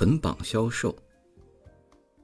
[0.00, 0.96] 捆绑销售。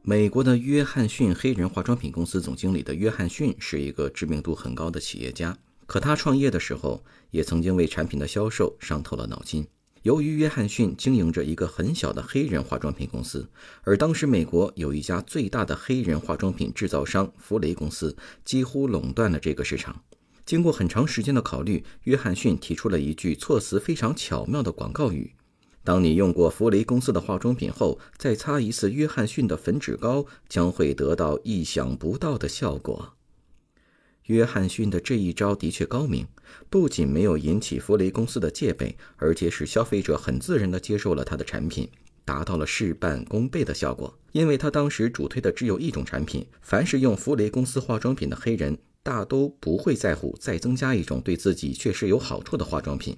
[0.00, 9.66] 美国的约翰逊黑人化妆品公司总经理的约翰逊是一个知名度很高的企业家，可他创业的时候也曾经为产品的销售伤透了脑筋。
[10.02, 13.44] 由于约翰逊经营着一个很小的黑人化妆品公司，
[13.82, 20.00] 而当时美国有一家最大的黑人化妆品制造商弗雷公司几乎垄断了这个市场。
[20.46, 25.34] 经过很长时间的考虑，约翰逊提出了一句措辞非常巧妙的广告语。
[25.84, 33.12] 当你用过弗雷公司的化妆品后，再擦一次约翰逊的粉脂膏，将会得到意想不到的效果。
[34.24, 36.26] 约翰逊的这一招的确高明，
[36.70, 41.86] 不仅没有引起弗雷公司的戒备，而且使消费者很自然地接受了他的产品，
[42.24, 44.18] 达到了事半功倍的效果。
[44.32, 53.14] 因为他当时主推的只有一种产品，凡是用弗雷公司化妆品的黑人，大都不会在乎再增加一种对自己确实有好处的化妆品。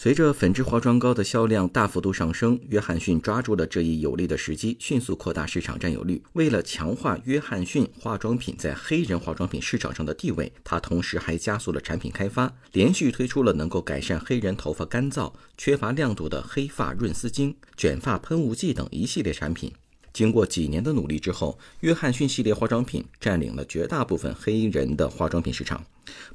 [0.00, 6.22] 随着粉质化妆膏的销量大幅度上升，约翰逊抓住了这一有利的时机，迅速扩大市场占有率。
[6.34, 19.72] 为了强化约翰逊化妆品在黑人化妆品市场上的地位，他同时还加速了产品开发，连续推出了能够改善黑人头发干燥、缺乏亮度的黑发润丝巾、卷发喷雾剂等一系列产品。
[20.12, 25.84] 经过几年的努力之后，约翰逊系列化妆品占领了绝大部分黑人的化妆品市场。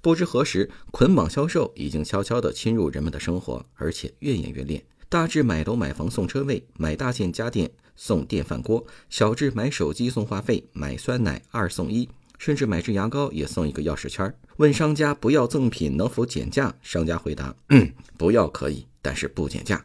[0.00, 4.84] 不知何时，捆绑销售已经悄悄地侵入人们的生活，而且越演越烈。
[5.08, 14.34] 大至买楼买房送车位，买大件家电送电饭锅；小至买手机送话费，买酸奶二送一，甚至买支牙膏也送一个钥匙圈。
[14.56, 19.84] 问商家不要赠品能否减价，商家回答：嗯，不要可以，但是不减价。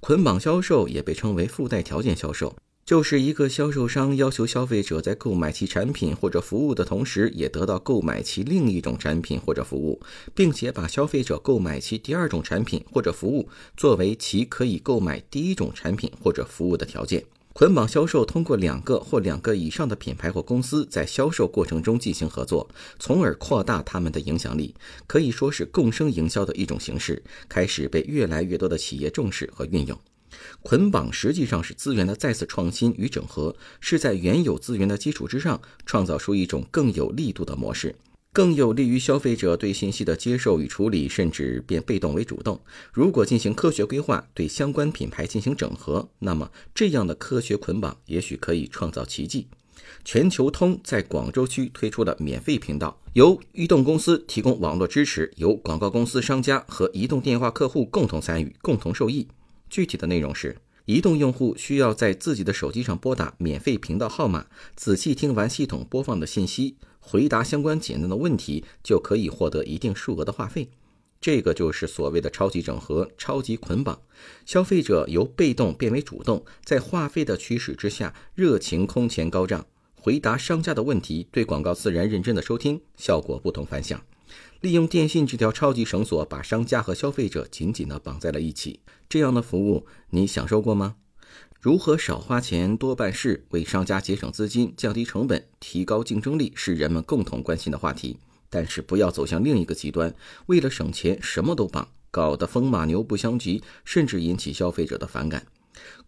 [0.00, 2.54] 捆绑销售也被称为附带条件销售。
[2.86, 10.02] 就是一个销售商要求消费者在购买其产品或者服务的同时，也得到购买其另一种产品或者服务，
[10.34, 17.24] 并且把消费者购买其第二种产品或者服务作为其可以购买第一种产品或者服务的条件。
[17.54, 22.68] 捆绑销售通过两个或两个以上的品牌或公司在销售过程中进行合作，
[22.98, 24.74] 从而扩大他们的影响力，
[25.06, 29.98] 可以说是共生营销的一种形式，开始被越来越多的企业重视和运用。
[30.62, 37.94] 捆绑实际上是资源的再次创新与整合，是在原有资源的基础之上创造出一种更有力度的模式，
[38.32, 42.60] 更有利于消费者对信息的接受与处理，甚至变被动为主动。
[42.92, 49.46] 如果进行科学规划，对相关品牌进行整合，那么这样的科学捆绑也许可以创造奇迹。
[50.04, 59.28] 全球通在广州区推出了免费频道，由移动公司提供网络支持，由广告公司、商家和移动电话客户共同参与，共同受益。
[59.74, 64.46] 具体的内容是：移动用户需要在自己的手机上拨打免费频道号码，
[64.76, 70.68] 仔细听完系统播放的信息，回答相关简单的问题，就可以获得一定数额的话费。
[71.20, 74.00] 这个就是所谓的超级整合、超级捆绑。
[74.46, 84.00] 消费者由被动变为主动，在话费的驱使之下，热情空前高涨，回答商家的问题，对广告自然认真的收听，效果不同凡响。
[84.60, 88.80] 利用电信这条超级绳索，把商家和消费者紧紧地绑在了一起。
[89.08, 90.96] 这样的服务你享受过吗？
[91.60, 98.18] 如何少花钱多办事，为商家节省资金、降低成本、提高竞争力，是人们共同关心的话题。
[98.50, 100.14] 但是不要走向另一个极端，
[100.46, 105.46] 为了省钱什么都绑，搞得风马牛不相及，甚至引起消费者的反感。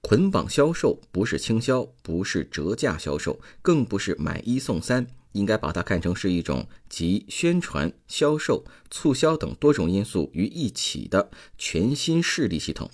[0.00, 5.06] 捆绑销售不是倾销，不是折价销售，更不是买一送三。
[5.32, 12.90] 应该把它看成是一种集宣传、销售、促销等多种因素于一起的全新势力系统，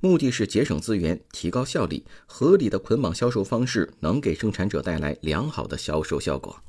[0.00, 2.04] 目的是节省资源、提高效率。
[2.26, 6.62] 合理的捆绑销售方式能给生产者带来良好的销售效果。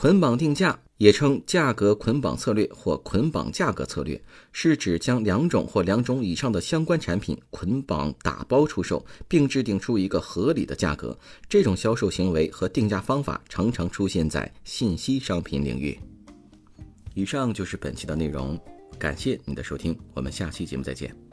[0.00, 0.80] 捆绑定价。
[0.96, 11.18] 也称价格捆绑策略或捆绑价格策略，是指将两种或两种以上的相关产品捆绑打包出售，并制定出一个合理的价格。
[11.48, 15.98] 这种销售行为和定价方法常常出现在信息商品领域。
[17.14, 18.60] 以上就是本期的内容，
[18.98, 21.29] 感谢你的收听，我们下期节目再见。